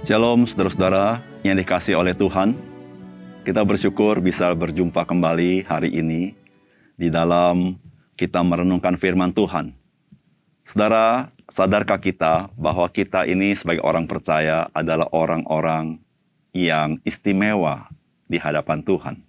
Shalom 0.00 0.48
saudara-saudara 0.48 1.20
yang 1.44 1.60
dikasih 1.60 1.92
oleh 1.92 2.16
Tuhan. 2.16 2.56
Kita 3.44 3.60
bersyukur 3.68 4.24
bisa 4.24 4.48
berjumpa 4.56 5.04
kembali 5.04 5.68
hari 5.68 5.92
ini 5.92 6.32
di 6.96 7.12
dalam 7.12 7.76
kita 8.16 8.40
merenungkan 8.40 8.96
firman 8.96 9.28
Tuhan. 9.28 9.76
Saudara, 10.64 11.28
sadarkah 11.52 12.00
kita 12.00 12.48
bahwa 12.56 12.88
kita 12.88 13.28
ini 13.28 13.52
sebagai 13.52 13.84
orang 13.84 14.08
percaya 14.08 14.72
adalah 14.72 15.04
orang-orang 15.12 16.00
yang 16.56 16.96
istimewa 17.04 17.92
di 18.24 18.40
hadapan 18.40 18.80
Tuhan? 18.80 19.20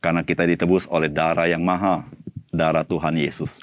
Karena 0.00 0.24
kita 0.24 0.48
ditebus 0.48 0.88
oleh 0.88 1.12
darah 1.12 1.52
yang 1.52 1.60
mahal, 1.60 2.08
darah 2.48 2.80
Tuhan 2.80 3.20
Yesus. 3.20 3.60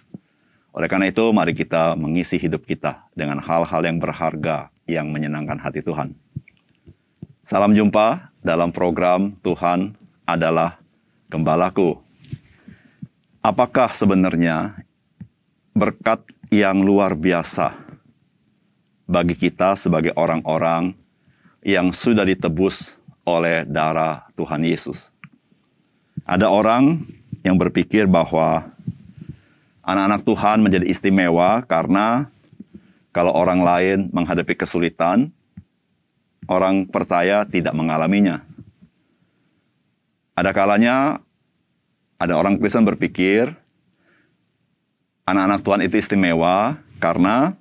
Oleh 0.77 0.85
karena 0.85 1.09
itu, 1.09 1.25
mari 1.33 1.57
kita 1.57 1.97
mengisi 1.97 2.37
hidup 2.37 2.69
kita 2.69 3.09
dengan 3.17 3.41
hal-hal 3.41 3.81
yang 3.81 3.97
berharga 3.97 4.72
yang 4.87 5.09
menyenangkan 5.11 5.59
hati 5.59 5.79
Tuhan. 5.79 6.15
Salam 7.47 7.75
jumpa 7.75 8.31
dalam 8.39 8.71
program 8.71 9.35
Tuhan 9.43 9.95
adalah 10.23 10.79
Gembalaku. 11.27 11.97
Apakah 13.43 13.91
sebenarnya 13.97 14.77
berkat 15.75 16.23
yang 16.47 16.85
luar 16.85 17.17
biasa 17.17 17.75
bagi 19.09 19.35
kita 19.35 19.75
sebagai 19.75 20.15
orang-orang 20.15 20.95
yang 21.65 21.91
sudah 21.91 22.23
ditebus 22.23 22.95
oleh 23.27 23.67
darah 23.67 24.29
Tuhan 24.37 24.63
Yesus? 24.63 25.11
Ada 26.23 26.47
orang 26.47 27.03
yang 27.43 27.59
berpikir 27.59 28.07
bahwa 28.07 28.71
anak-anak 29.83 30.21
Tuhan 30.23 30.57
menjadi 30.63 30.85
istimewa 30.87 31.59
karena 31.67 32.31
kalau 33.13 33.29
orang 33.29 33.61
lain 33.61 33.99
menghadapi 34.09 34.57
kesulitan, 34.57 35.29
orang 36.49 36.89
percaya 36.89 37.45
tidak 37.45 37.71
mengalaminya. 37.77 38.41
Ada 40.33 40.49
kalanya 40.49 41.21
ada 42.17 42.33
orang 42.33 42.57
Kristen 42.57 42.81
berpikir 42.89 43.53
anak-anak 45.29 45.61
Tuhan 45.61 45.81
itu 45.85 45.95
istimewa 46.01 46.81
karena 46.97 47.53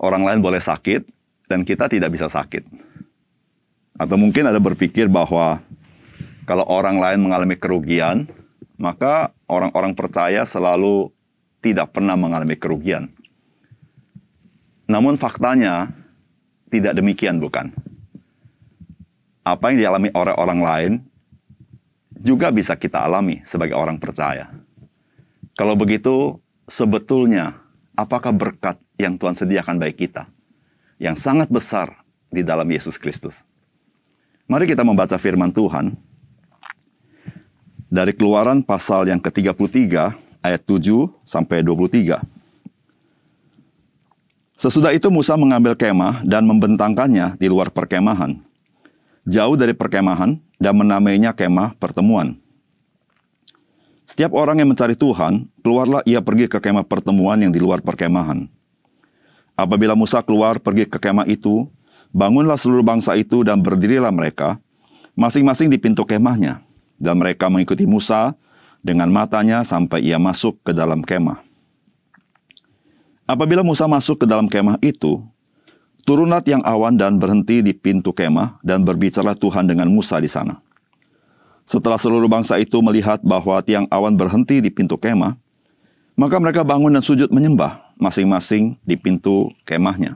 orang 0.00 0.24
lain 0.24 0.40
boleh 0.40 0.62
sakit 0.62 1.04
dan 1.52 1.62
kita 1.62 1.92
tidak 1.92 2.16
bisa 2.16 2.32
sakit. 2.32 2.64
Atau 3.96 4.16
mungkin 4.16 4.48
ada 4.48 4.60
berpikir 4.60 5.08
bahwa 5.08 5.60
kalau 6.48 6.64
orang 6.68 7.00
lain 7.00 7.20
mengalami 7.20 7.56
kerugian, 7.56 8.28
maka 8.76 9.32
orang-orang 9.48 9.96
percaya 9.96 10.44
selalu 10.44 11.12
tidak 11.64 11.96
pernah 11.96 12.14
mengalami 12.14 12.54
kerugian. 12.54 13.15
Namun 14.86 15.18
faktanya 15.18 15.90
tidak 16.70 16.98
demikian 16.98 17.42
bukan? 17.42 17.74
Apa 19.46 19.70
yang 19.70 19.78
dialami 19.82 20.10
oleh 20.14 20.34
orang 20.34 20.60
lain 20.62 20.92
juga 22.18 22.50
bisa 22.50 22.74
kita 22.74 23.02
alami 23.02 23.42
sebagai 23.46 23.78
orang 23.78 23.98
percaya. 23.98 24.50
Kalau 25.54 25.78
begitu, 25.78 26.38
sebetulnya 26.66 27.58
apakah 27.94 28.34
berkat 28.34 28.76
yang 28.98 29.14
Tuhan 29.14 29.38
sediakan 29.38 29.78
bagi 29.78 30.06
kita 30.06 30.26
yang 30.98 31.14
sangat 31.14 31.46
besar 31.46 32.02
di 32.30 32.42
dalam 32.42 32.66
Yesus 32.66 32.98
Kristus? 32.98 33.46
Mari 34.46 34.66
kita 34.70 34.86
membaca 34.86 35.18
firman 35.18 35.50
Tuhan 35.50 35.94
dari 37.90 38.14
Keluaran 38.14 38.62
pasal 38.62 39.06
yang 39.10 39.22
ke-33 39.22 39.94
ayat 40.42 40.62
7 40.62 41.10
sampai 41.26 41.62
23. 41.62 42.35
Sesudah 44.56 44.96
itu 44.96 45.12
Musa 45.12 45.36
mengambil 45.36 45.76
kemah 45.76 46.24
dan 46.24 46.48
membentangkannya 46.48 47.36
di 47.36 47.44
luar 47.44 47.68
perkemahan, 47.68 48.40
jauh 49.28 49.52
dari 49.52 49.76
perkemahan 49.76 50.40
dan 50.56 50.72
menamainya 50.72 51.36
kemah 51.36 51.76
pertemuan. 51.76 52.40
Setiap 54.08 54.32
orang 54.32 54.64
yang 54.64 54.72
mencari 54.72 54.96
Tuhan, 54.96 55.44
keluarlah 55.60 56.00
ia 56.08 56.24
pergi 56.24 56.48
ke 56.48 56.56
kemah 56.56 56.88
pertemuan 56.88 57.36
yang 57.36 57.52
di 57.52 57.60
luar 57.60 57.84
perkemahan. 57.84 58.48
Apabila 59.52 59.92
Musa 59.92 60.24
keluar 60.24 60.56
pergi 60.56 60.88
ke 60.88 60.96
kemah 60.96 61.28
itu, 61.28 61.68
bangunlah 62.16 62.56
seluruh 62.56 62.86
bangsa 62.86 63.12
itu 63.12 63.44
dan 63.44 63.60
berdirilah 63.60 64.08
mereka, 64.08 64.56
masing-masing 65.12 65.68
di 65.68 65.76
pintu 65.76 66.08
kemahnya. 66.08 66.64
Dan 66.96 67.20
mereka 67.20 67.52
mengikuti 67.52 67.84
Musa 67.84 68.32
dengan 68.80 69.12
matanya 69.12 69.60
sampai 69.60 70.00
ia 70.00 70.16
masuk 70.16 70.64
ke 70.64 70.72
dalam 70.72 71.04
kemah. 71.04 71.45
Apabila 73.26 73.66
Musa 73.66 73.90
masuk 73.90 74.22
ke 74.22 74.26
dalam 74.26 74.46
kemah 74.46 74.78
itu, 74.78 75.18
turunlah 76.06 76.38
tiang 76.38 76.62
awan 76.62 76.94
dan 76.94 77.18
berhenti 77.18 77.58
di 77.58 77.74
pintu 77.74 78.14
kemah 78.14 78.62
dan 78.62 78.86
berbicara 78.86 79.34
Tuhan 79.34 79.66
dengan 79.66 79.90
Musa 79.90 80.22
di 80.22 80.30
sana. 80.30 80.62
Setelah 81.66 81.98
seluruh 81.98 82.30
bangsa 82.30 82.62
itu 82.62 82.78
melihat 82.78 83.18
bahwa 83.26 83.58
tiang 83.66 83.90
awan 83.90 84.14
berhenti 84.14 84.62
di 84.62 84.70
pintu 84.70 84.94
kemah, 84.94 85.34
maka 86.14 86.38
mereka 86.38 86.62
bangun 86.62 86.94
dan 86.94 87.02
sujud 87.02 87.26
menyembah 87.34 87.82
masing-masing 87.98 88.78
di 88.86 88.94
pintu 88.94 89.50
kemahnya. 89.66 90.14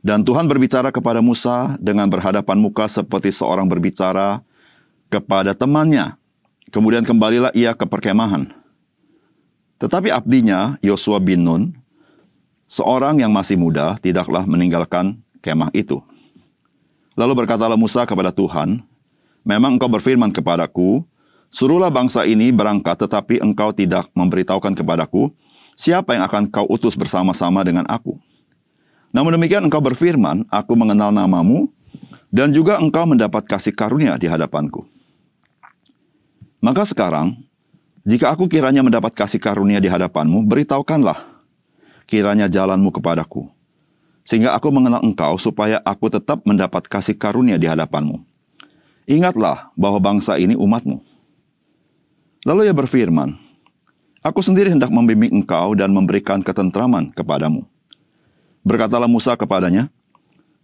Dan 0.00 0.24
Tuhan 0.24 0.48
berbicara 0.48 0.88
kepada 0.88 1.20
Musa 1.20 1.76
dengan 1.76 2.08
berhadapan 2.08 2.56
muka 2.56 2.88
seperti 2.88 3.28
seorang 3.28 3.68
berbicara 3.68 4.40
kepada 5.12 5.52
temannya 5.52 6.16
Kemudian 6.68 7.00
kembalilah 7.00 7.48
ia 7.56 7.72
ke 7.72 7.88
perkemahan. 7.88 8.52
Tetapi 9.78 10.10
abdinya, 10.10 10.74
Yosua 10.82 11.22
bin 11.22 11.46
Nun, 11.46 11.62
seorang 12.66 13.22
yang 13.22 13.30
masih 13.30 13.54
muda, 13.54 13.94
tidaklah 14.02 14.42
meninggalkan 14.42 15.18
kemah 15.38 15.70
itu. 15.70 16.02
Lalu 17.14 17.46
berkatalah 17.46 17.78
Musa 17.78 18.02
kepada 18.06 18.30
Tuhan, 18.34 18.82
Memang 19.48 19.80
engkau 19.80 19.88
berfirman 19.88 20.28
kepadaku, 20.28 21.08
Suruhlah 21.48 21.88
bangsa 21.88 22.28
ini 22.28 22.52
berangkat, 22.52 23.00
tetapi 23.00 23.40
engkau 23.40 23.72
tidak 23.72 24.12
memberitahukan 24.12 24.76
kepadaku, 24.76 25.32
siapa 25.72 26.12
yang 26.12 26.28
akan 26.28 26.44
kau 26.52 26.68
utus 26.68 26.92
bersama-sama 26.92 27.64
dengan 27.64 27.88
aku. 27.88 28.20
Namun 29.16 29.32
demikian 29.32 29.64
engkau 29.64 29.80
berfirman, 29.80 30.44
aku 30.52 30.76
mengenal 30.76 31.08
namamu, 31.08 31.72
dan 32.28 32.52
juga 32.52 32.76
engkau 32.76 33.08
mendapat 33.08 33.48
kasih 33.48 33.72
karunia 33.72 34.20
di 34.20 34.28
hadapanku. 34.28 34.84
Maka 36.60 36.84
sekarang, 36.84 37.40
jika 38.08 38.32
aku 38.32 38.48
kiranya 38.48 38.80
mendapat 38.80 39.12
kasih 39.12 39.36
karunia 39.36 39.76
di 39.84 39.92
hadapanmu, 39.92 40.40
beritahukanlah 40.48 41.28
kiranya 42.08 42.48
jalanmu 42.48 42.88
kepadaku. 42.88 43.52
Sehingga 44.24 44.56
aku 44.56 44.72
mengenal 44.72 45.04
engkau 45.04 45.36
supaya 45.36 45.84
aku 45.84 46.08
tetap 46.08 46.40
mendapat 46.48 46.88
kasih 46.88 47.12
karunia 47.12 47.60
di 47.60 47.68
hadapanmu. 47.68 48.24
Ingatlah 49.04 49.68
bahwa 49.76 50.00
bangsa 50.00 50.40
ini 50.40 50.56
umatmu. 50.56 51.04
Lalu 52.48 52.72
ia 52.72 52.72
berfirman, 52.72 53.36
Aku 54.24 54.40
sendiri 54.40 54.72
hendak 54.72 54.88
membimbing 54.88 55.44
engkau 55.44 55.76
dan 55.76 55.92
memberikan 55.92 56.40
ketentraman 56.40 57.12
kepadamu. 57.12 57.68
Berkatalah 58.64 59.08
Musa 59.08 59.36
kepadanya, 59.36 59.92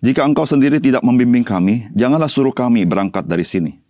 Jika 0.00 0.24
engkau 0.24 0.48
sendiri 0.48 0.80
tidak 0.80 1.04
membimbing 1.04 1.44
kami, 1.44 1.88
janganlah 1.92 2.28
suruh 2.28 2.52
kami 2.52 2.88
berangkat 2.88 3.24
dari 3.24 3.44
sini. 3.44 3.80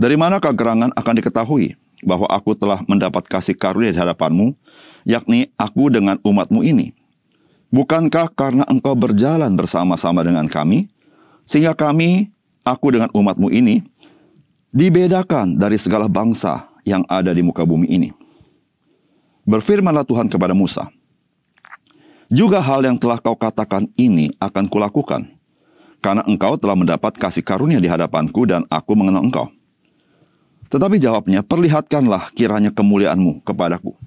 Dari 0.00 0.16
manakah 0.16 0.52
gerangan 0.52 0.92
akan 0.96 1.14
diketahui 1.16 1.79
bahwa 2.04 2.28
aku 2.28 2.56
telah 2.56 2.80
mendapat 2.88 3.28
kasih 3.28 3.56
karunia 3.56 3.92
di 3.92 4.00
hadapanmu, 4.00 4.56
yakni 5.04 5.52
aku 5.56 5.92
dengan 5.92 6.16
umatmu 6.24 6.64
ini? 6.64 6.96
Bukankah 7.70 8.34
karena 8.34 8.64
engkau 8.66 8.98
berjalan 8.98 9.54
bersama-sama 9.54 10.26
dengan 10.26 10.50
kami, 10.50 10.90
sehingga 11.46 11.76
kami, 11.76 12.32
aku 12.66 12.90
dengan 12.90 13.10
umatmu 13.14 13.46
ini, 13.52 13.86
dibedakan 14.74 15.54
dari 15.54 15.78
segala 15.78 16.10
bangsa 16.10 16.66
yang 16.82 17.06
ada 17.06 17.30
di 17.30 17.46
muka 17.46 17.62
bumi 17.62 17.86
ini? 17.86 18.10
Berfirmanlah 19.46 20.02
Tuhan 20.02 20.26
kepada 20.26 20.50
Musa, 20.50 20.90
juga 22.30 22.62
hal 22.62 22.86
yang 22.86 22.98
telah 22.98 23.18
kau 23.18 23.34
katakan 23.34 23.90
ini 23.98 24.34
akan 24.38 24.66
kulakukan, 24.66 25.30
karena 26.02 26.22
engkau 26.26 26.58
telah 26.58 26.74
mendapat 26.74 27.18
kasih 27.18 27.42
karunia 27.42 27.78
di 27.78 27.86
hadapanku 27.86 28.46
dan 28.46 28.66
aku 28.70 28.94
mengenal 28.98 29.22
engkau. 29.22 29.46
Tetapi 30.70 31.02
jawabnya, 31.02 31.42
perlihatkanlah 31.42 32.30
kiranya 32.30 32.70
kemuliaanmu 32.70 33.42
kepadaku. 33.42 33.98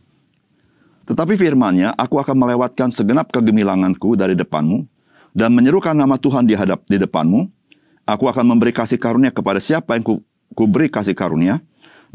Tetapi 1.03 1.35
firmannya, 1.35 1.91
aku 1.99 2.15
akan 2.23 2.35
melewatkan 2.39 2.87
segenap 2.87 3.27
kegemilanganku 3.35 4.15
dari 4.15 4.31
depanmu, 4.39 4.87
dan 5.35 5.51
menyerukan 5.51 5.91
nama 5.91 6.15
Tuhan 6.15 6.47
di 6.47 6.55
hadap 6.55 6.87
di 6.87 6.95
depanmu. 6.95 7.51
Aku 8.07 8.31
akan 8.31 8.55
memberi 8.55 8.71
kasih 8.71 8.95
karunia 8.95 9.27
kepada 9.27 9.59
siapa 9.59 9.99
yang 9.99 10.03
ku, 10.07 10.23
ku 10.55 10.63
beri 10.63 10.87
kasih 10.87 11.11
karunia, 11.11 11.59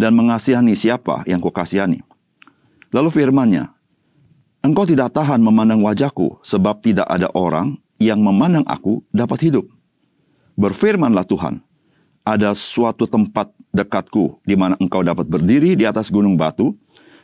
dan 0.00 0.16
mengasihani 0.16 0.72
siapa 0.72 1.28
yang 1.28 1.44
ku 1.44 1.52
kasihani. 1.52 2.00
Lalu 2.88 3.12
firmannya, 3.12 3.68
Engkau 4.64 4.88
tidak 4.88 5.12
tahan 5.12 5.44
memandang 5.44 5.84
wajahku, 5.84 6.40
sebab 6.40 6.80
tidak 6.80 7.04
ada 7.04 7.28
orang 7.36 7.76
yang 8.00 8.24
memandang 8.24 8.64
aku 8.64 9.04
dapat 9.12 9.44
hidup. 9.44 9.68
Berfirmanlah 10.56 11.28
Tuhan, 11.28 11.60
ada 12.28 12.52
suatu 12.52 13.08
tempat 13.08 13.48
dekatku 13.72 14.44
di 14.44 14.52
mana 14.52 14.76
engkau 14.76 15.00
dapat 15.00 15.24
berdiri 15.24 15.72
di 15.72 15.88
atas 15.88 16.12
gunung 16.12 16.36
batu. 16.36 16.76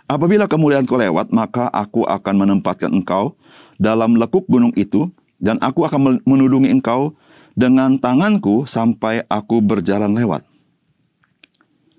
Apabila 0.08 0.48
kemuliaanku 0.48 0.96
lewat, 0.96 1.32
maka 1.32 1.68
aku 1.72 2.04
akan 2.04 2.34
menempatkan 2.36 2.92
engkau 2.92 3.36
dalam 3.76 4.16
lekuk 4.16 4.44
gunung 4.48 4.72
itu 4.76 5.12
dan 5.40 5.60
aku 5.60 5.84
akan 5.84 6.24
menudungi 6.24 6.72
engkau 6.72 7.16
dengan 7.52 7.96
tanganku 8.00 8.64
sampai 8.64 9.24
aku 9.28 9.60
berjalan 9.64 10.12
lewat. 10.12 10.44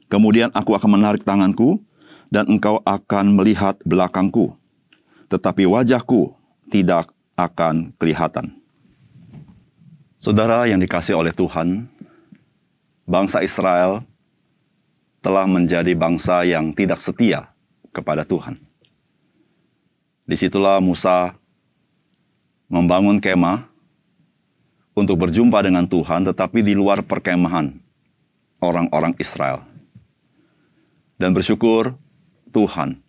Kemudian 0.05 0.53
aku 0.53 0.77
akan 0.77 1.01
menarik 1.01 1.25
tanganku, 1.25 1.81
dan 2.35 2.51
engkau 2.51 2.81
akan 2.83 3.37
melihat 3.37 3.77
belakangku, 3.87 4.59
tetapi 5.29 5.63
wajahku 5.69 6.33
tidak 6.67 7.07
akan 7.39 7.95
kelihatan. 7.95 8.59
Saudara 10.19 10.65
yang 10.65 10.81
dikasih 10.81 11.15
oleh 11.15 11.31
Tuhan, 11.31 11.87
bangsa 13.05 13.45
Israel 13.45 14.01
telah 15.21 15.45
menjadi 15.49 15.93
bangsa 15.97 16.45
yang 16.45 16.73
tidak 16.73 17.01
setia 17.01 17.49
kepada 17.93 18.25
Tuhan. 18.25 18.61
Di 20.25 20.35
situlah 20.37 20.81
Musa 20.81 21.37
membangun 22.65 23.21
kemah 23.21 23.69
untuk 24.97 25.21
berjumpa 25.21 25.61
dengan 25.61 25.85
Tuhan, 25.85 26.25
tetapi 26.25 26.65
di 26.65 26.73
luar 26.73 27.05
perkemahan 27.05 27.77
orang-orang 28.57 29.13
Israel. 29.21 29.61
Dan 31.15 31.31
bersyukur 31.31 31.93
Tuhan 32.49 32.99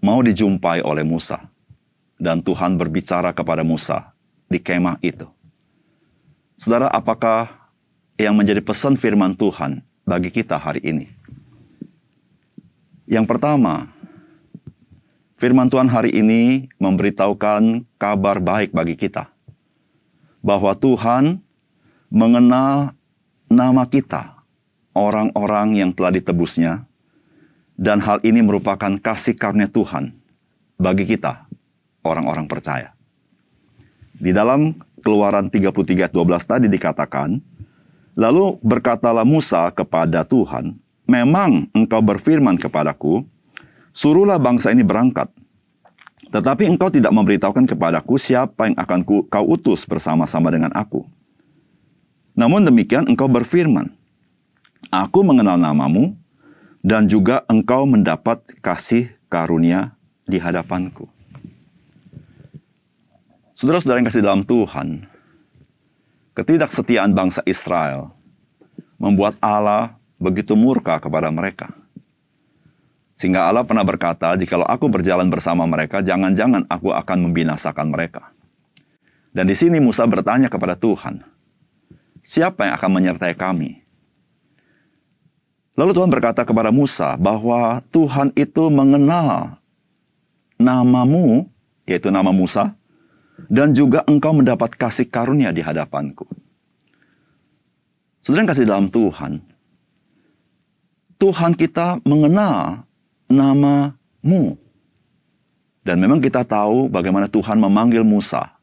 mau 0.00 0.24
dijumpai 0.24 0.80
oleh 0.80 1.04
Musa. 1.04 1.44
Dan 2.20 2.44
Tuhan 2.44 2.76
berbicara 2.76 3.32
kepada 3.32 3.64
Musa 3.64 4.12
di 4.44 4.60
kemah 4.60 5.00
itu. 5.00 5.24
Saudara, 6.60 6.92
apakah 6.92 7.59
yang 8.20 8.36
menjadi 8.36 8.60
pesan 8.60 9.00
firman 9.00 9.32
Tuhan 9.32 9.80
bagi 10.04 10.28
kita 10.28 10.60
hari 10.60 10.84
ini? 10.84 11.06
Yang 13.10 13.26
pertama, 13.26 13.90
firman 15.40 15.66
Tuhan 15.66 15.90
hari 15.90 16.14
ini 16.14 16.70
memberitahukan 16.78 17.88
kabar 17.98 18.38
baik 18.38 18.70
bagi 18.70 18.94
kita. 18.94 19.26
Bahwa 20.40 20.72
Tuhan 20.78 21.42
mengenal 22.08 22.94
nama 23.50 23.84
kita, 23.84 24.40
orang-orang 24.94 25.82
yang 25.82 25.90
telah 25.90 26.14
ditebusnya, 26.14 26.86
dan 27.74 27.98
hal 27.98 28.20
ini 28.22 28.44
merupakan 28.44 28.94
kasih 29.00 29.34
karunia 29.34 29.66
Tuhan 29.66 30.12
bagi 30.78 31.08
kita, 31.08 31.48
orang-orang 32.06 32.46
percaya. 32.46 32.92
Di 34.20 34.36
dalam 34.36 34.76
keluaran 35.00 35.48
33 35.48 36.12
12 36.12 36.44
tadi 36.44 36.66
dikatakan, 36.68 37.40
Lalu 38.18 38.58
berkatalah 38.62 39.26
Musa 39.26 39.70
kepada 39.70 40.26
Tuhan, 40.26 40.78
Memang 41.10 41.66
engkau 41.74 41.98
berfirman 41.98 42.54
kepadaku, 42.54 43.26
Suruhlah 43.90 44.38
bangsa 44.38 44.70
ini 44.70 44.86
berangkat. 44.86 45.26
Tetapi 46.30 46.70
engkau 46.70 46.86
tidak 46.86 47.10
memberitahukan 47.10 47.66
kepadaku 47.66 48.14
siapa 48.14 48.70
yang 48.70 48.78
akan 48.78 49.02
ku, 49.02 49.26
kau 49.26 49.42
utus 49.50 49.82
bersama-sama 49.82 50.54
dengan 50.54 50.70
aku. 50.70 51.02
Namun 52.38 52.62
demikian 52.62 53.10
engkau 53.10 53.26
berfirman, 53.26 53.90
Aku 54.94 55.26
mengenal 55.26 55.58
namamu, 55.58 56.14
dan 56.86 57.10
juga 57.10 57.42
engkau 57.50 57.82
mendapat 57.90 58.38
kasih 58.62 59.10
karunia 59.26 59.98
di 60.30 60.38
hadapanku. 60.38 61.10
Saudara-saudara 63.58 63.98
yang 63.98 64.08
kasih 64.08 64.22
dalam 64.22 64.46
Tuhan, 64.46 65.09
ketidaksetiaan 66.40 67.12
bangsa 67.12 67.44
Israel 67.44 68.16
membuat 68.96 69.36
Allah 69.44 70.00
begitu 70.16 70.56
murka 70.56 70.96
kepada 70.96 71.28
mereka. 71.28 71.68
Sehingga 73.20 73.44
Allah 73.44 73.68
pernah 73.68 73.84
berkata, 73.84 74.32
jikalau 74.40 74.64
aku 74.64 74.88
berjalan 74.88 75.28
bersama 75.28 75.68
mereka, 75.68 76.00
jangan-jangan 76.00 76.64
aku 76.72 76.96
akan 76.96 77.28
membinasakan 77.28 77.92
mereka. 77.92 78.32
Dan 79.36 79.44
di 79.44 79.52
sini 79.52 79.76
Musa 79.76 80.08
bertanya 80.08 80.48
kepada 80.48 80.72
Tuhan, 80.72 81.20
siapa 82.24 82.64
yang 82.64 82.80
akan 82.80 82.90
menyertai 82.96 83.36
kami? 83.36 83.84
Lalu 85.76 85.92
Tuhan 85.92 86.08
berkata 86.08 86.48
kepada 86.48 86.72
Musa 86.72 87.20
bahwa 87.20 87.84
Tuhan 87.92 88.32
itu 88.32 88.72
mengenal 88.72 89.60
namamu, 90.56 91.44
yaitu 91.84 92.08
nama 92.08 92.32
Musa, 92.32 92.72
dan 93.48 93.72
juga 93.72 94.04
engkau 94.04 94.34
mendapat 94.36 94.74
kasih 94.74 95.08
karunia 95.08 95.54
di 95.54 95.64
hadapanku. 95.64 96.26
Saudara 98.20 98.44
yang 98.44 98.50
kasih 98.52 98.68
dalam 98.68 98.88
Tuhan, 98.92 99.40
Tuhan 101.20 101.52
kita 101.56 102.00
mengenal 102.04 102.84
namamu. 103.28 104.56
Dan 105.80 105.96
memang 106.00 106.20
kita 106.20 106.44
tahu 106.44 106.92
bagaimana 106.92 107.28
Tuhan 107.28 107.56
memanggil 107.56 108.04
Musa 108.04 108.56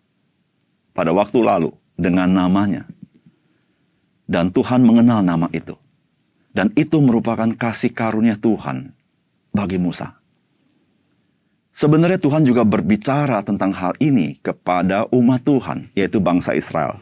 pada 0.94 1.14
waktu 1.14 1.42
lalu 1.42 1.74
dengan 1.98 2.30
namanya. 2.30 2.86
Dan 4.30 4.54
Tuhan 4.54 4.86
mengenal 4.86 5.26
nama 5.26 5.50
itu. 5.54 5.74
Dan 6.54 6.74
itu 6.74 6.98
merupakan 7.00 7.48
kasih 7.54 7.94
karunia 7.94 8.38
Tuhan 8.38 8.94
bagi 9.54 9.78
Musa. 9.78 10.17
Sebenarnya 11.78 12.18
Tuhan 12.18 12.42
juga 12.42 12.66
berbicara 12.66 13.46
tentang 13.46 13.70
hal 13.70 13.94
ini 14.02 14.42
kepada 14.42 15.06
umat 15.14 15.46
Tuhan, 15.46 15.94
yaitu 15.94 16.18
bangsa 16.18 16.58
Israel. 16.58 16.98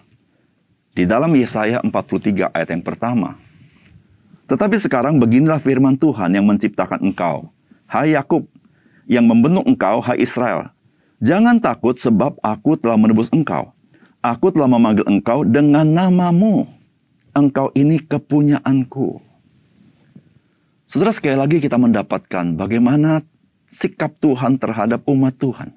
Di 0.92 1.07
dalam 1.07 1.31
Yesaya 1.31 1.80
43 1.80 2.51
ayat 2.51 2.75
yang 2.75 2.83
pertama. 2.83 3.39
Tetapi 4.51 4.75
sekarang 4.75 5.16
beginilah 5.16 5.63
firman 5.63 5.95
Tuhan 5.95 6.36
yang 6.36 6.44
menciptakan 6.44 7.07
engkau. 7.07 7.48
Hai 7.88 8.19
Yakub, 8.19 8.51
yang 9.07 9.24
membentuk 9.24 9.63
engkau, 9.63 10.04
hai 10.04 10.19
Israel. 10.19 10.68
Jangan 11.24 11.63
takut 11.63 11.95
sebab 11.95 12.36
aku 12.44 12.75
telah 12.75 13.00
menebus 13.00 13.31
engkau. 13.31 13.72
Aku 14.19 14.51
telah 14.51 14.68
memanggil 14.68 15.07
engkau 15.07 15.48
dengan 15.48 15.88
namamu. 15.88 16.68
Engkau 17.31 17.72
ini 17.80 18.04
kepunyaanku. 18.04 19.24
Saudara 20.83 21.16
sekali 21.16 21.39
lagi 21.39 21.63
kita 21.63 21.80
mendapatkan 21.80 22.60
bagaimana 22.60 23.24
sikap 23.75 24.16
Tuhan 24.24 24.56
terhadap 24.56 25.04
umat 25.12 25.36
Tuhan. 25.36 25.75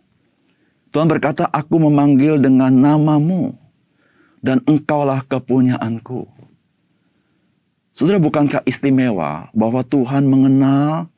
Tuhan 0.95 1.11
berkata, 1.11 1.50
aku 1.50 1.83
memanggil 1.83 2.39
dengan 2.39 2.71
namamu 2.71 3.59
dan 4.39 4.62
engkaulah 4.65 5.27
kepunyaanku. 5.27 6.31
Saudara 7.91 8.23
bukankah 8.23 8.62
istimewa 8.62 9.50
bahwa 9.50 9.83
Tuhan 9.83 10.23
mengenal 10.31 11.11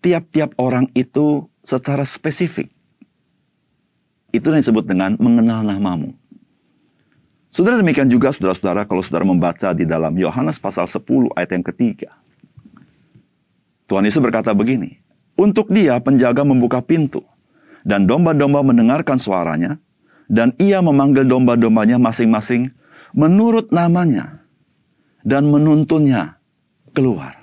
tiap-tiap 0.00 0.56
orang 0.56 0.88
itu 0.96 1.44
secara 1.60 2.08
spesifik? 2.08 2.72
Itu 4.32 4.48
yang 4.50 4.64
disebut 4.64 4.88
dengan 4.88 5.20
mengenal 5.20 5.62
namamu. 5.62 6.16
Saudara 7.54 7.78
demikian 7.78 8.10
juga 8.10 8.34
saudara-saudara 8.34 8.82
kalau 8.88 9.04
saudara 9.04 9.22
membaca 9.22 9.70
di 9.76 9.86
dalam 9.86 10.10
Yohanes 10.16 10.58
pasal 10.58 10.90
10 10.90 11.38
ayat 11.38 11.54
yang 11.54 11.62
ketiga. 11.62 12.10
Tuhan 13.86 14.08
Yesus 14.08 14.18
berkata 14.18 14.50
begini, 14.56 15.03
Untuk 15.34 15.70
dia 15.74 15.98
penjaga 15.98 16.46
membuka 16.46 16.78
pintu, 16.78 17.26
dan 17.82 18.06
domba-domba 18.06 18.62
mendengarkan 18.62 19.18
suaranya, 19.18 19.82
dan 20.30 20.54
ia 20.56 20.78
memanggil 20.80 21.26
domba-dombanya 21.26 21.98
masing-masing 21.98 22.70
menurut 23.12 23.68
namanya, 23.74 24.46
dan 25.26 25.50
menuntunnya 25.50 26.38
keluar. 26.94 27.34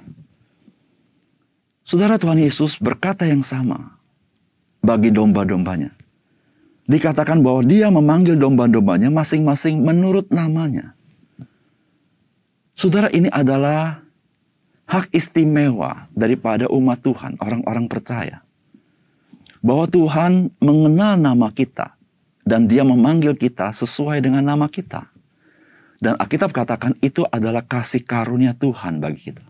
Saudara 1.83 2.15
Tuhan 2.15 2.39
Yesus 2.39 2.79
berkata 2.79 3.27
yang 3.27 3.43
sama 3.43 3.99
bagi 4.79 5.11
domba-dombanya. 5.11 5.91
Dikatakan 6.87 7.43
bahwa 7.43 7.61
dia 7.67 7.91
memanggil 7.91 8.39
domba-dombanya 8.39 9.11
masing-masing 9.11 9.83
menurut 9.83 10.27
namanya. 10.31 10.95
Saudara 12.73 13.11
ini 13.11 13.27
adalah 13.29 14.01
hak 14.91 15.07
istimewa 15.15 16.11
daripada 16.11 16.67
umat 16.67 16.99
Tuhan, 16.99 17.39
orang-orang 17.39 17.87
percaya. 17.87 18.43
Bahwa 19.63 19.87
Tuhan 19.87 20.51
mengenal 20.59 21.15
nama 21.15 21.47
kita 21.47 21.95
dan 22.43 22.67
dia 22.67 22.83
memanggil 22.83 23.39
kita 23.39 23.71
sesuai 23.71 24.19
dengan 24.19 24.43
nama 24.43 24.67
kita. 24.67 25.07
Dan 26.01 26.17
Alkitab 26.17 26.51
katakan 26.51 26.97
itu 26.99 27.23
adalah 27.29 27.63
kasih 27.63 28.03
karunia 28.03 28.57
Tuhan 28.57 28.99
bagi 28.99 29.31
kita. 29.31 29.45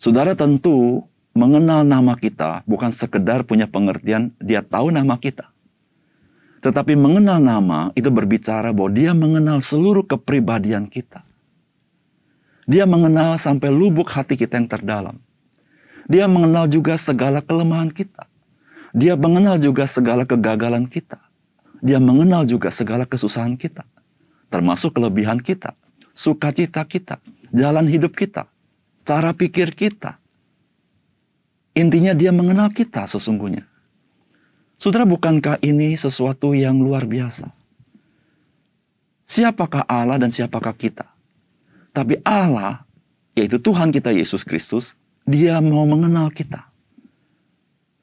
Saudara 0.00 0.34
tentu 0.34 1.04
mengenal 1.36 1.84
nama 1.84 2.16
kita 2.16 2.64
bukan 2.64 2.90
sekedar 2.90 3.44
punya 3.44 3.68
pengertian 3.68 4.32
dia 4.40 4.64
tahu 4.64 4.90
nama 4.90 5.20
kita. 5.20 5.54
Tetapi 6.64 6.96
mengenal 6.96 7.36
nama 7.36 7.92
itu 7.92 8.08
berbicara 8.08 8.72
bahwa 8.72 8.90
dia 8.96 9.12
mengenal 9.12 9.60
seluruh 9.60 10.08
kepribadian 10.08 10.88
kita. 10.88 11.20
Dia 12.64 12.88
mengenal 12.88 13.36
sampai 13.36 13.68
lubuk 13.68 14.08
hati 14.08 14.34
kita 14.34 14.56
yang 14.56 14.68
terdalam. 14.68 15.16
Dia 16.08 16.28
mengenal 16.28 16.68
juga 16.68 16.96
segala 16.96 17.44
kelemahan 17.44 17.92
kita. 17.92 18.28
Dia 18.94 19.16
mengenal 19.16 19.60
juga 19.60 19.84
segala 19.88 20.24
kegagalan 20.24 20.88
kita. 20.88 21.20
Dia 21.84 22.00
mengenal 22.00 22.48
juga 22.48 22.72
segala 22.72 23.04
kesusahan 23.04 23.56
kita. 23.60 23.84
Termasuk 24.48 24.96
kelebihan 24.96 25.42
kita, 25.42 25.76
sukacita 26.16 26.86
kita, 26.86 27.20
jalan 27.50 27.84
hidup 27.90 28.14
kita, 28.16 28.48
cara 29.02 29.34
pikir 29.34 29.74
kita. 29.74 30.16
Intinya 31.74 32.14
dia 32.14 32.30
mengenal 32.30 32.70
kita 32.70 33.04
sesungguhnya. 33.10 33.66
Saudara, 34.78 35.02
bukankah 35.04 35.58
ini 35.60 35.98
sesuatu 35.98 36.54
yang 36.54 36.78
luar 36.78 37.02
biasa? 37.04 37.50
siapakah 39.24 39.82
Allah 39.88 40.20
dan 40.20 40.30
siapakah 40.30 40.76
kita. 40.76 41.08
Tapi 41.94 42.18
Allah, 42.26 42.82
yaitu 43.38 43.62
Tuhan 43.62 43.94
kita 43.94 44.10
Yesus 44.10 44.42
Kristus, 44.42 44.98
dia 45.22 45.62
mau 45.62 45.86
mengenal 45.86 46.34
kita. 46.34 46.66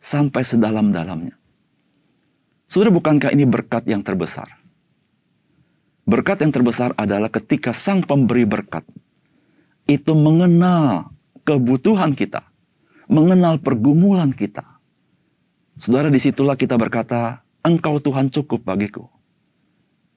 Sampai 0.01 0.41
sedalam-dalamnya. 0.47 1.37
Saudara, 2.71 2.89
bukankah 2.89 3.35
ini 3.35 3.43
berkat 3.43 3.83
yang 3.85 3.99
terbesar? 3.99 4.47
Berkat 6.07 6.41
yang 6.41 6.55
terbesar 6.55 6.95
adalah 6.95 7.27
ketika 7.27 7.75
sang 7.75 8.01
pemberi 8.01 8.47
berkat 8.47 8.87
itu 9.85 10.15
mengenal 10.15 11.11
kebutuhan 11.43 12.15
kita, 12.15 12.47
mengenal 13.11 13.59
pergumulan 13.59 14.31
kita. 14.31 14.63
Saudara, 15.77 16.07
di 16.07 16.17
situlah 16.17 16.55
kita 16.55 16.79
berkata, 16.79 17.43
Engkau 17.61 17.99
Tuhan 17.99 18.31
cukup 18.31 18.63
bagiku. 18.63 19.11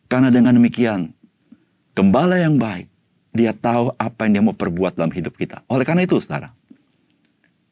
Karena 0.06 0.30
dengan 0.30 0.54
demikian, 0.54 1.10
gembala 1.92 2.38
yang 2.38 2.56
baik, 2.56 2.93
dia 3.34 3.50
tahu 3.50 3.90
apa 3.98 4.24
yang 4.24 4.32
dia 4.38 4.42
mau 4.46 4.54
perbuat 4.54 4.94
dalam 4.94 5.10
hidup 5.10 5.34
kita. 5.34 5.66
Oleh 5.66 5.82
karena 5.82 6.06
itu, 6.06 6.22
saudara, 6.22 6.54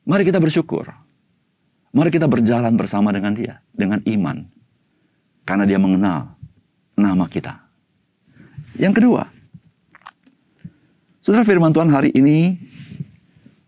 mari 0.03 0.27
kita 0.27 0.43
bersyukur. 0.43 0.91
Mari 1.95 2.11
kita 2.11 2.27
berjalan 2.27 2.75
bersama 2.75 3.15
dengan 3.15 3.31
dia, 3.31 3.63
dengan 3.71 4.03
iman. 4.03 4.43
Karena 5.47 5.63
dia 5.63 5.79
mengenal 5.79 6.35
nama 6.99 7.25
kita. 7.31 7.63
Yang 8.75 8.99
kedua, 8.99 9.23
saudara 11.23 11.47
firman 11.47 11.71
Tuhan 11.71 11.93
hari 11.95 12.11
ini 12.11 12.59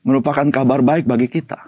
merupakan 0.03 0.49
kabar 0.51 0.83
baik 0.83 1.07
bagi 1.07 1.31
kita. 1.31 1.63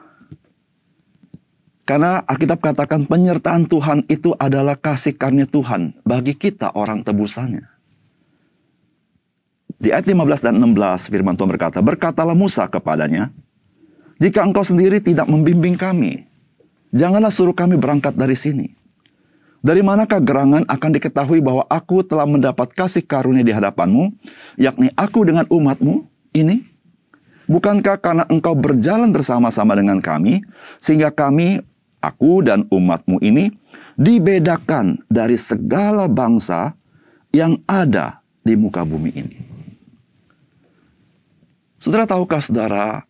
Karena 1.87 2.18
Alkitab 2.26 2.59
katakan 2.59 3.06
penyertaan 3.06 3.71
Tuhan 3.71 4.11
itu 4.11 4.35
adalah 4.35 4.75
kasih 4.75 5.14
karunia 5.14 5.47
Tuhan 5.47 5.95
bagi 6.02 6.35
kita 6.35 6.75
orang 6.75 7.06
tebusannya. 7.06 7.75
Di 9.76 9.92
ayat 9.92 10.09
15 10.09 10.40
dan 10.40 10.54
16 10.56 11.12
firman 11.12 11.37
Tuhan 11.37 11.52
berkata, 11.52 11.78
Berkatalah 11.85 12.33
Musa 12.33 12.64
kepadanya, 12.64 13.28
Jika 14.16 14.40
engkau 14.40 14.64
sendiri 14.64 14.97
tidak 15.04 15.28
membimbing 15.28 15.76
kami, 15.76 16.25
janganlah 16.97 17.28
suruh 17.28 17.52
kami 17.52 17.76
berangkat 17.76 18.16
dari 18.16 18.33
sini. 18.33 18.73
Dari 19.61 19.85
manakah 19.85 20.23
gerangan 20.23 20.64
akan 20.64 20.90
diketahui 20.97 21.45
bahwa 21.45 21.66
aku 21.68 22.00
telah 22.00 22.25
mendapat 22.25 22.73
kasih 22.73 23.04
karunia 23.04 23.45
di 23.45 23.52
hadapanmu, 23.52 24.14
yakni 24.56 24.88
aku 24.97 25.28
dengan 25.28 25.45
umatmu 25.50 26.06
ini? 26.33 26.64
Bukankah 27.47 28.00
karena 28.00 28.25
engkau 28.26 28.56
berjalan 28.56 29.12
bersama-sama 29.12 29.76
dengan 29.76 30.00
kami, 30.00 30.42
sehingga 30.80 31.12
kami, 31.12 31.62
aku 32.02 32.47
dan 32.47 32.64
umatmu 32.71 33.21
ini, 33.21 33.52
dibedakan 33.99 35.02
dari 35.11 35.37
segala 35.37 36.09
bangsa 36.09 36.73
yang 37.35 37.61
ada 37.68 38.23
di 38.47 38.54
muka 38.54 38.83
bumi 38.87 39.11
ini? 39.14 39.45
Saudara 41.86 42.02
tahukah 42.02 42.42
saudara, 42.42 43.06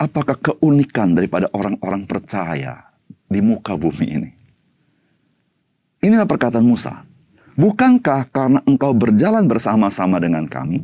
apakah 0.00 0.32
keunikan 0.40 1.12
daripada 1.12 1.52
orang-orang 1.52 2.08
percaya 2.08 2.96
di 3.28 3.44
muka 3.44 3.76
bumi 3.76 4.06
ini? 4.08 4.30
Inilah 6.08 6.24
perkataan 6.24 6.64
Musa. 6.64 7.04
Bukankah 7.60 8.32
karena 8.32 8.64
engkau 8.64 8.96
berjalan 8.96 9.44
bersama-sama 9.44 10.16
dengan 10.16 10.48
kami, 10.48 10.80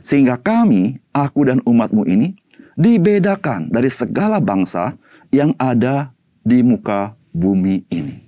sehingga 0.00 0.40
kami, 0.40 1.04
aku 1.12 1.52
dan 1.52 1.60
umatmu 1.68 2.08
ini, 2.08 2.32
dibedakan 2.80 3.68
dari 3.68 3.92
segala 3.92 4.40
bangsa 4.40 4.96
yang 5.28 5.52
ada 5.60 6.16
di 6.40 6.64
muka 6.64 7.12
bumi 7.28 7.84
ini. 7.92 8.24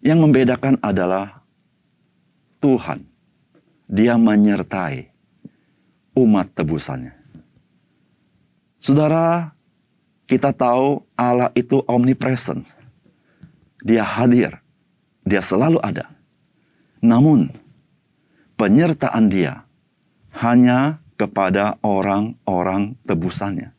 Yang 0.00 0.18
membedakan 0.24 0.80
adalah 0.80 1.44
Tuhan. 2.64 3.04
Dia 3.92 4.16
menyertai 4.16 5.15
umat 6.16 6.48
tebusannya. 6.56 7.12
Saudara, 8.80 9.52
kita 10.26 10.50
tahu 10.50 11.04
Allah 11.14 11.52
itu 11.54 11.84
omnipresent. 11.86 12.66
Dia 13.84 14.02
hadir. 14.02 14.58
Dia 15.22 15.42
selalu 15.44 15.78
ada. 15.82 16.10
Namun, 17.04 17.52
penyertaan 18.56 19.28
dia 19.28 19.66
hanya 20.34 20.98
kepada 21.16 21.76
orang-orang 21.84 22.96
tebusannya. 23.04 23.72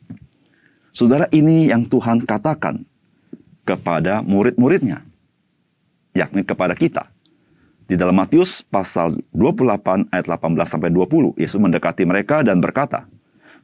Saudara, 0.90 1.30
ini 1.30 1.70
yang 1.70 1.86
Tuhan 1.86 2.26
katakan 2.26 2.82
kepada 3.62 4.24
murid-muridnya, 4.24 5.04
yakni 6.16 6.42
kepada 6.42 6.74
kita. 6.74 7.06
Di 7.88 7.96
dalam 7.96 8.20
Matius 8.20 8.60
pasal 8.68 9.16
28 9.32 10.12
ayat 10.12 10.28
18 10.28 10.68
sampai 10.68 10.92
20, 10.92 11.32
Yesus 11.40 11.56
mendekati 11.56 12.04
mereka 12.04 12.44
dan 12.44 12.60
berkata, 12.60 13.08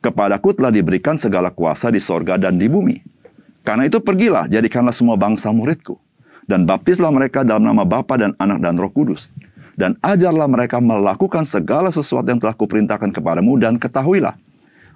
"Kepadaku 0.01 0.57
telah 0.57 0.73
diberikan 0.73 1.21
segala 1.21 1.53
kuasa 1.53 1.93
di 1.93 2.01
sorga 2.01 2.41
dan 2.41 2.57
di 2.57 2.65
bumi. 2.65 3.05
Karena 3.61 3.85
itu 3.85 4.01
pergilah, 4.01 4.49
jadikanlah 4.49 4.97
semua 4.97 5.21
bangsa 5.21 5.53
muridku, 5.53 6.01
dan 6.49 6.65
baptislah 6.65 7.13
mereka 7.13 7.45
dalam 7.45 7.69
nama 7.69 7.85
Bapa 7.85 8.17
dan 8.17 8.33
Anak 8.41 8.65
dan 8.65 8.81
Roh 8.81 8.89
Kudus, 8.89 9.29
dan 9.77 10.01
ajarlah 10.01 10.49
mereka 10.49 10.81
melakukan 10.81 11.45
segala 11.45 11.93
sesuatu 11.93 12.25
yang 12.25 12.41
telah 12.41 12.57
kuperintahkan 12.57 13.13
kepadamu 13.13 13.61
dan 13.61 13.77
ketahuilah, 13.77 14.41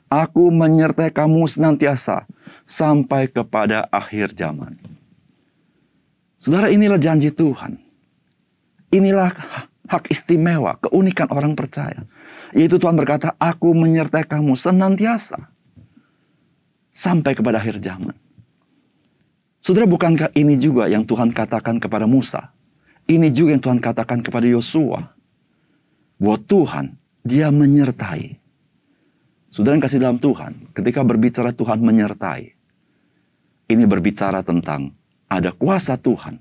aku 0.09 0.49
menyertai 0.49 1.13
kamu 1.13 1.45
senantiasa 1.45 2.25
sampai 2.65 3.29
kepada 3.29 3.93
akhir 3.93 4.33
zaman." 4.33 4.81
Saudara, 6.41 6.73
inilah 6.73 6.97
janji 6.97 7.29
Tuhan 7.29 7.88
Inilah 8.89 9.33
hak 9.89 10.09
istimewa, 10.13 10.77
keunikan 10.81 11.29
orang 11.33 11.57
percaya. 11.57 12.05
Yaitu 12.57 12.81
Tuhan 12.81 12.97
berkata, 12.97 13.37
aku 13.37 13.73
menyertai 13.77 14.25
kamu 14.25 14.57
senantiasa. 14.57 15.49
Sampai 16.93 17.37
kepada 17.37 17.61
akhir 17.61 17.81
zaman. 17.85 18.17
Saudara, 19.61 19.85
bukankah 19.85 20.33
ini 20.33 20.57
juga 20.57 20.89
yang 20.89 21.05
Tuhan 21.05 21.33
katakan 21.35 21.77
kepada 21.77 22.09
Musa? 22.09 22.53
Ini 23.05 23.29
juga 23.33 23.53
yang 23.57 23.63
Tuhan 23.63 23.81
katakan 23.81 24.25
kepada 24.25 24.49
Yosua. 24.49 25.13
Bahwa 26.17 26.39
Tuhan, 26.41 26.87
dia 27.21 27.53
menyertai. 27.53 28.41
Saudara 29.53 29.77
yang 29.77 29.85
kasih 29.85 30.01
dalam 30.01 30.19
Tuhan, 30.21 30.73
ketika 30.73 31.05
berbicara 31.05 31.53
Tuhan 31.53 31.81
menyertai. 31.81 32.57
Ini 33.69 33.85
berbicara 33.85 34.41
tentang 34.41 34.97
ada 35.29 35.53
kuasa 35.53 36.01
Tuhan 36.01 36.41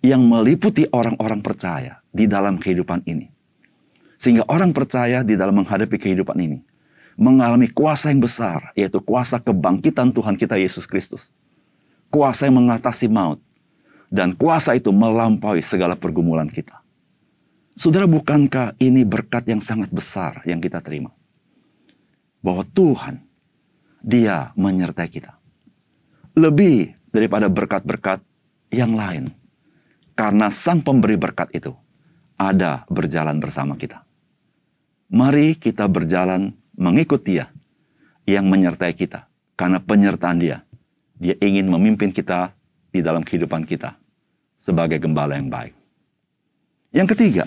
yang 0.00 0.24
meliputi 0.24 0.88
orang-orang 0.90 1.44
percaya 1.44 2.00
di 2.08 2.24
dalam 2.24 2.56
kehidupan 2.56 3.04
ini. 3.04 3.28
Sehingga 4.20 4.44
orang 4.48 4.76
percaya 4.76 5.24
di 5.24 5.36
dalam 5.36 5.60
menghadapi 5.60 5.96
kehidupan 5.96 6.36
ini 6.40 6.58
mengalami 7.20 7.68
kuasa 7.68 8.08
yang 8.08 8.24
besar, 8.24 8.72
yaitu 8.72 8.96
kuasa 9.04 9.36
kebangkitan 9.36 10.08
Tuhan 10.08 10.40
kita 10.40 10.56
Yesus 10.56 10.88
Kristus. 10.88 11.28
Kuasa 12.08 12.48
yang 12.48 12.64
mengatasi 12.64 13.12
maut. 13.12 13.44
Dan 14.10 14.34
kuasa 14.34 14.74
itu 14.74 14.90
melampaui 14.90 15.62
segala 15.62 15.94
pergumulan 15.94 16.50
kita. 16.50 16.82
Saudara, 17.78 18.10
bukankah 18.10 18.74
ini 18.82 19.06
berkat 19.06 19.46
yang 19.46 19.62
sangat 19.62 19.86
besar 19.94 20.42
yang 20.42 20.58
kita 20.58 20.82
terima? 20.82 21.14
Bahwa 22.42 22.66
Tuhan, 22.66 23.22
dia 24.02 24.50
menyertai 24.58 25.06
kita. 25.06 25.38
Lebih 26.34 26.98
daripada 27.14 27.46
berkat-berkat 27.46 28.18
yang 28.74 28.98
lain 28.98 29.30
karena 30.20 30.52
sang 30.52 30.84
pemberi 30.84 31.16
berkat 31.16 31.48
itu 31.56 31.72
ada 32.36 32.84
berjalan 32.92 33.40
bersama 33.40 33.80
kita. 33.80 34.04
Mari 35.08 35.56
kita 35.56 35.88
berjalan 35.88 36.52
mengikut 36.76 37.24
dia 37.24 37.48
yang 38.28 38.44
menyertai 38.44 38.92
kita. 38.92 39.24
Karena 39.56 39.80
penyertaan 39.80 40.36
dia, 40.36 40.60
dia 41.16 41.40
ingin 41.40 41.72
memimpin 41.72 42.12
kita 42.12 42.52
di 42.92 43.00
dalam 43.00 43.24
kehidupan 43.24 43.64
kita 43.64 43.96
sebagai 44.60 45.00
gembala 45.00 45.40
yang 45.40 45.48
baik. 45.48 45.72
Yang 46.92 47.16
ketiga, 47.16 47.44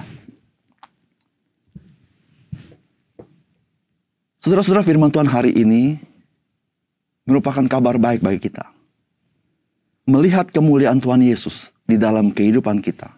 saudara-saudara 4.41 4.81
firman 4.81 5.13
Tuhan 5.13 5.29
hari 5.29 5.53
ini 5.53 6.01
merupakan 7.29 7.69
kabar 7.69 8.01
baik 8.01 8.25
bagi 8.25 8.49
kita. 8.49 8.65
Melihat 10.09 10.49
kemuliaan 10.49 10.97
Tuhan 10.97 11.21
Yesus 11.21 11.72
di 11.83 11.95
dalam 11.99 12.31
kehidupan 12.31 12.79
kita. 12.79 13.11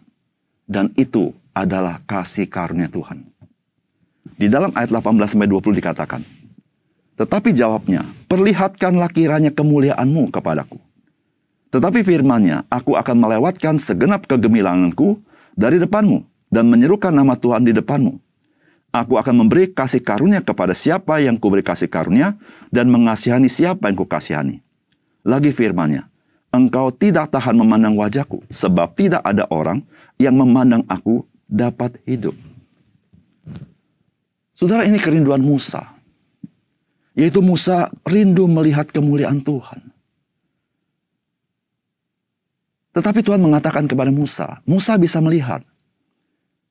Dan 0.65 0.89
itu 0.97 1.33
adalah 1.53 2.01
kasih 2.03 2.49
karunia 2.49 2.89
Tuhan. 2.89 3.21
Di 4.35 4.49
dalam 4.49 4.73
ayat 4.73 4.89
18 4.89 5.47
20 5.47 5.77
dikatakan, 5.77 6.25
"Tetapi 7.15 7.53
jawabnya, 7.53 8.03
perlihatkanlah 8.25 9.07
kiranya 9.13 9.53
kemuliaanmu 9.53 10.33
kepadaku. 10.33 10.81
Tetapi 11.69 12.03
firmannya, 12.07 12.67
aku 12.71 12.95
akan 12.95 13.15
melewatkan 13.19 13.75
segenap 13.75 14.27
kegemilanganku 14.27 15.19
dari 15.55 15.79
depanmu 15.79 16.23
dan 16.47 16.71
menyerukan 16.71 17.11
nama 17.11 17.35
Tuhan 17.35 17.67
di 17.67 17.75
depanmu. 17.75 18.15
Aku 18.95 19.19
akan 19.19 19.43
memberi 19.43 19.67
kasih 19.75 19.99
karunia 19.99 20.39
kepada 20.39 20.71
siapa 20.71 21.19
yang 21.19 21.35
kuberi 21.35 21.59
kasih 21.59 21.91
karunia 21.91 22.39
dan 22.71 22.87
mengasihani 22.87 23.51
siapa 23.51 23.91
yang 23.91 23.99
kukasihani. 23.99 24.63
Lagi 25.27 25.51
firmannya, 25.51 26.07
engkau 26.55 26.89
tidak 26.95 27.29
tahan 27.35 27.59
memandang 27.59 27.99
wajahku, 27.99 28.39
sebab 28.47 28.95
tidak 28.95 29.19
ada 29.21 29.43
orang 29.51 29.83
yang 30.15 30.39
memandang 30.39 30.87
aku 30.87 31.27
dapat 31.45 31.99
hidup. 32.07 32.33
Saudara 34.55 34.87
ini 34.87 34.95
kerinduan 34.95 35.43
Musa. 35.43 35.91
Yaitu 37.15 37.39
Musa 37.39 37.91
rindu 38.03 38.47
melihat 38.47 38.87
kemuliaan 38.91 39.39
Tuhan. 39.39 39.91
Tetapi 42.95 43.19
Tuhan 43.23 43.43
mengatakan 43.43 43.87
kepada 43.91 44.07
Musa, 44.11 44.63
Musa 44.63 44.95
bisa 44.95 45.19
melihat, 45.19 45.59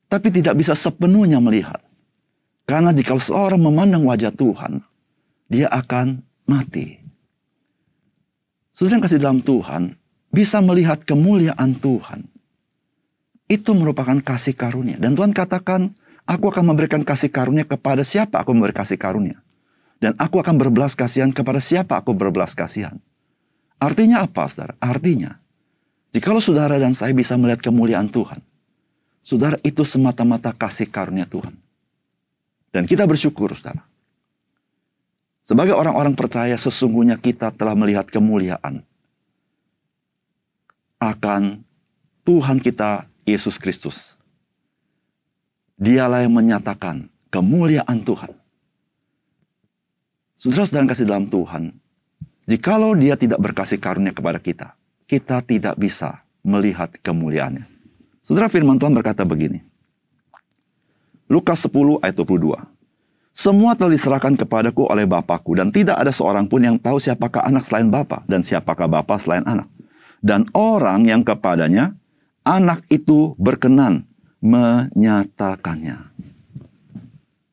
tapi 0.09 0.33
tidak 0.33 0.57
bisa 0.57 0.73
sepenuhnya 0.73 1.37
melihat. 1.37 1.85
Karena 2.65 2.97
jika 2.97 3.21
seorang 3.21 3.61
memandang 3.61 4.09
wajah 4.09 4.33
Tuhan, 4.33 4.81
dia 5.53 5.69
akan 5.69 6.25
mati. 6.49 7.04
Saudara 8.75 8.99
yang 8.99 9.05
kasih 9.07 9.23
dalam 9.23 9.39
Tuhan, 9.39 9.95
bisa 10.35 10.59
melihat 10.59 10.99
kemuliaan 11.07 11.79
Tuhan. 11.79 12.27
Itu 13.47 13.71
merupakan 13.79 14.19
kasih 14.19 14.59
karunia. 14.59 14.99
Dan 14.99 15.15
Tuhan 15.15 15.31
katakan, 15.31 15.95
aku 16.27 16.51
akan 16.51 16.75
memberikan 16.75 17.07
kasih 17.07 17.31
karunia 17.31 17.63
kepada 17.63 18.03
siapa 18.03 18.43
aku 18.43 18.51
memberi 18.51 18.75
kasih 18.75 18.99
karunia. 18.99 19.39
Dan 20.03 20.19
aku 20.19 20.43
akan 20.43 20.59
berbelas 20.59 20.99
kasihan 20.99 21.31
kepada 21.31 21.63
siapa 21.63 22.03
aku 22.03 22.19
berbelas 22.19 22.51
kasihan. 22.59 22.99
Artinya 23.79 24.27
apa, 24.27 24.51
saudara? 24.51 24.75
Artinya, 24.83 25.39
jikalau 26.11 26.43
saudara 26.43 26.75
dan 26.75 26.99
saya 26.99 27.15
bisa 27.15 27.39
melihat 27.39 27.63
kemuliaan 27.63 28.11
Tuhan, 28.11 28.43
saudara 29.23 29.55
itu 29.63 29.87
semata-mata 29.87 30.51
kasih 30.51 30.91
karunia 30.91 31.31
Tuhan. 31.31 31.55
Dan 32.75 32.91
kita 32.91 33.07
bersyukur, 33.07 33.55
saudara. 33.55 33.87
Sebagai 35.45 35.77
orang-orang 35.77 36.17
percaya, 36.17 36.57
sesungguhnya 36.57 37.21
kita 37.21 37.53
telah 37.53 37.77
melihat 37.77 38.09
kemuliaan 38.09 38.81
akan 40.97 41.61
Tuhan 42.25 42.65
kita 42.65 43.05
Yesus 43.29 43.61
Kristus. 43.61 44.17
Dialah 45.77 46.25
yang 46.25 46.33
menyatakan 46.33 47.13
kemuliaan 47.29 48.01
Tuhan. 48.01 48.33
Saudara-saudara 50.41 50.89
kasih 50.89 51.05
dalam 51.05 51.29
Tuhan, 51.29 51.77
jikalau 52.49 52.97
dia 52.97 53.13
tidak 53.21 53.37
berkasih 53.45 53.77
karunia 53.77 54.17
kepada 54.17 54.41
kita, 54.41 54.73
kita 55.05 55.45
tidak 55.45 55.77
bisa 55.77 56.25
melihat 56.41 56.89
kemuliaannya. 57.05 57.69
Saudara 58.25 58.49
firman 58.49 58.81
Tuhan 58.81 58.97
berkata 58.97 59.29
begini. 59.29 59.61
Lukas 61.29 61.61
10 61.65 62.01
ayat 62.01 62.17
22. 62.17 62.74
Semua 63.35 63.75
telah 63.75 63.99
diserahkan 63.99 64.39
kepadaku 64.39 64.87
oleh 64.87 65.11
Bapakku 65.11 65.59
dan 65.59 65.75
tidak 65.75 65.99
ada 65.99 66.15
seorang 66.15 66.47
pun 66.47 66.63
yang 66.63 66.79
tahu 66.79 67.03
siapakah 67.03 67.43
anak 67.43 67.67
selain 67.67 67.91
Bapa 67.91 68.23
dan 68.31 68.47
siapakah 68.47 68.87
Bapa 68.87 69.19
selain 69.19 69.43
anak. 69.43 69.67
Dan 70.23 70.47
orang 70.55 71.03
yang 71.03 71.27
kepadanya 71.27 71.99
anak 72.47 72.87
itu 72.87 73.35
berkenan 73.35 74.07
menyatakannya. 74.39 76.15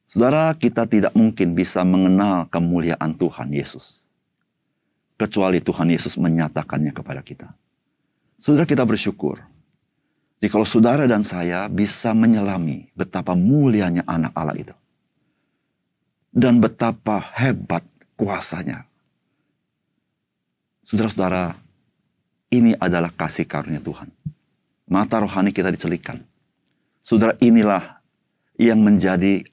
Saudara, 0.06 0.54
kita 0.54 0.86
tidak 0.86 1.18
mungkin 1.18 1.58
bisa 1.58 1.82
mengenal 1.82 2.46
kemuliaan 2.54 3.18
Tuhan 3.18 3.50
Yesus. 3.50 4.06
Kecuali 5.18 5.66
Tuhan 5.66 5.90
Yesus 5.90 6.14
menyatakannya 6.14 6.94
kepada 6.94 7.26
kita. 7.26 7.50
Saudara 8.38 8.70
kita 8.70 8.86
bersyukur. 8.86 9.42
Jikalau 10.46 10.66
saudara 10.66 11.10
dan 11.10 11.26
saya 11.26 11.66
bisa 11.74 12.14
menyelami 12.14 12.94
betapa 12.94 13.34
mulianya 13.34 14.06
anak 14.06 14.34
Allah 14.38 14.58
itu 14.58 14.74
dan 16.32 16.64
betapa 16.64 17.20
hebat 17.36 17.84
kuasanya. 18.16 18.88
Saudara-saudara, 20.88 21.56
ini 22.52 22.76
adalah 22.76 23.12
kasih 23.12 23.48
karunia 23.48 23.84
Tuhan. 23.84 24.12
Mata 24.92 25.24
rohani 25.24 25.56
kita 25.56 25.72
dicelikan. 25.72 26.20
Saudara, 27.04 27.36
inilah 27.40 28.04
yang 28.60 28.84
menjadi 28.84 29.44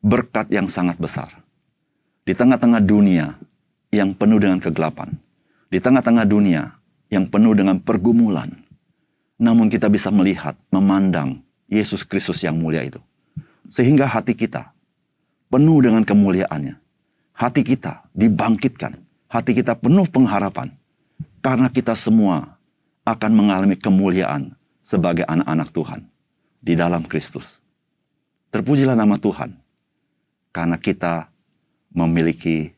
berkat 0.00 0.48
yang 0.48 0.68
sangat 0.68 0.96
besar. 0.96 1.40
Di 2.24 2.32
tengah-tengah 2.32 2.80
dunia 2.80 3.36
yang 3.92 4.16
penuh 4.16 4.40
dengan 4.40 4.56
kegelapan. 4.56 5.12
Di 5.68 5.80
tengah-tengah 5.80 6.24
dunia 6.24 6.80
yang 7.12 7.28
penuh 7.28 7.52
dengan 7.52 7.76
pergumulan. 7.80 8.48
Namun 9.36 9.68
kita 9.68 9.88
bisa 9.92 10.08
melihat, 10.08 10.56
memandang 10.72 11.44
Yesus 11.68 12.04
Kristus 12.04 12.40
yang 12.40 12.56
mulia 12.56 12.84
itu. 12.84 13.00
Sehingga 13.68 14.08
hati 14.08 14.32
kita 14.32 14.72
penuh 15.50 15.82
dengan 15.82 16.06
kemuliaannya. 16.06 16.78
Hati 17.34 17.60
kita 17.66 18.06
dibangkitkan. 18.14 18.96
Hati 19.26 19.52
kita 19.52 19.74
penuh 19.76 20.06
pengharapan. 20.06 20.72
Karena 21.42 21.68
kita 21.68 21.98
semua 21.98 22.56
akan 23.02 23.32
mengalami 23.34 23.74
kemuliaan 23.74 24.54
sebagai 24.86 25.26
anak-anak 25.26 25.68
Tuhan 25.74 26.00
di 26.62 26.78
dalam 26.78 27.02
Kristus. 27.04 27.58
Terpujilah 28.54 28.94
nama 28.94 29.18
Tuhan. 29.18 29.58
Karena 30.50 30.78
kita 30.78 31.30
memiliki 31.90 32.70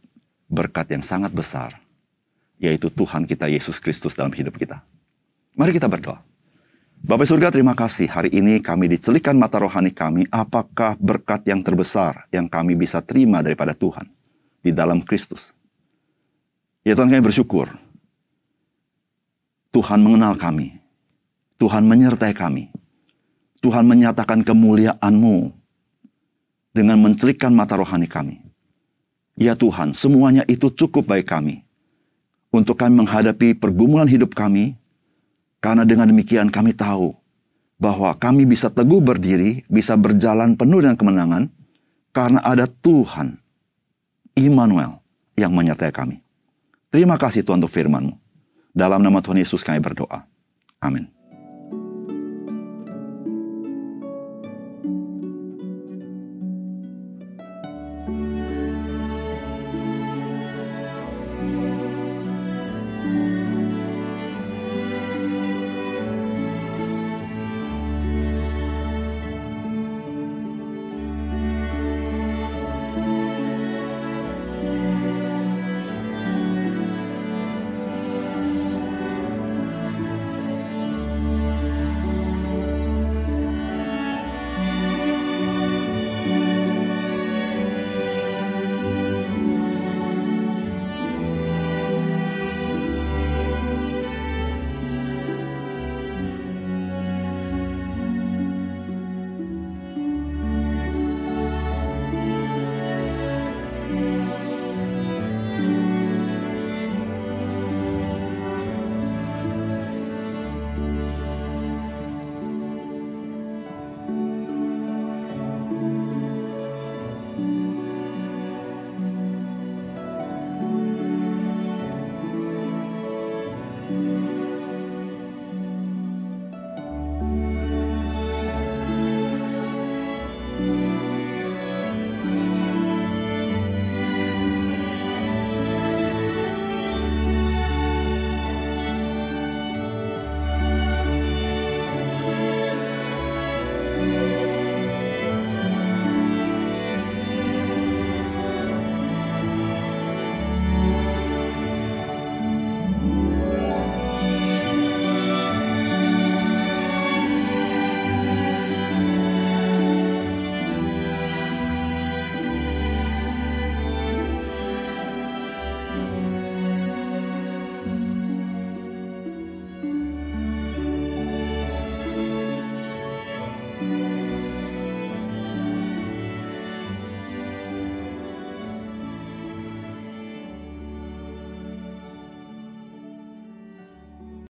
berkat 0.48 0.92
yang 0.92 1.04
sangat 1.04 1.32
besar. 1.32 1.76
Yaitu 2.62 2.88
Tuhan 2.88 3.26
kita 3.26 3.50
Yesus 3.50 3.82
Kristus 3.82 4.16
dalam 4.16 4.32
hidup 4.32 4.56
kita. 4.56 4.80
Mari 5.58 5.76
kita 5.76 5.90
berdoa. 5.90 6.31
Bapak 7.02 7.26
surga 7.26 7.50
terima 7.50 7.74
kasih 7.74 8.06
hari 8.06 8.30
ini 8.30 8.62
kami 8.62 8.86
dicelikan 8.86 9.34
mata 9.34 9.58
rohani 9.58 9.90
kami 9.90 10.22
apakah 10.30 10.94
berkat 11.02 11.42
yang 11.50 11.58
terbesar 11.58 12.30
yang 12.30 12.46
kami 12.46 12.78
bisa 12.78 13.02
terima 13.02 13.42
daripada 13.42 13.74
Tuhan 13.74 14.06
di 14.62 14.70
dalam 14.70 15.02
Kristus. 15.02 15.50
Ya 16.86 16.94
Tuhan 16.94 17.10
kami 17.10 17.26
bersyukur. 17.26 17.74
Tuhan 19.74 19.98
mengenal 19.98 20.38
kami. 20.38 20.78
Tuhan 21.58 21.82
menyertai 21.90 22.38
kami. 22.38 22.70
Tuhan 23.58 23.82
menyatakan 23.82 24.46
kemuliaan-Mu 24.46 25.50
dengan 26.70 27.02
mencelikan 27.02 27.50
mata 27.50 27.82
rohani 27.82 28.06
kami. 28.06 28.38
Ya 29.34 29.58
Tuhan, 29.58 29.90
semuanya 29.90 30.46
itu 30.46 30.70
cukup 30.70 31.10
baik 31.10 31.26
kami. 31.26 31.66
Untuk 32.54 32.78
kami 32.78 32.94
menghadapi 32.94 33.58
pergumulan 33.58 34.06
hidup 34.06 34.38
kami, 34.38 34.78
karena 35.62 35.86
dengan 35.86 36.10
demikian 36.10 36.50
kami 36.50 36.74
tahu 36.74 37.14
bahwa 37.78 38.10
kami 38.18 38.42
bisa 38.42 38.66
teguh 38.66 38.98
berdiri, 38.98 39.62
bisa 39.70 39.94
berjalan 39.94 40.58
penuh 40.58 40.82
dengan 40.82 40.98
kemenangan, 40.98 41.42
karena 42.10 42.42
ada 42.42 42.66
Tuhan, 42.66 43.38
Immanuel, 44.34 44.98
yang 45.38 45.54
menyertai 45.54 45.94
kami. 45.94 46.18
Terima 46.90 47.14
kasih 47.16 47.46
Tuhan 47.46 47.62
untuk 47.62 47.72
firman-Mu. 47.72 48.18
Dalam 48.74 49.00
nama 49.00 49.22
Tuhan 49.22 49.40
Yesus 49.40 49.62
kami 49.62 49.78
berdoa. 49.78 50.26
Amin. 50.82 51.21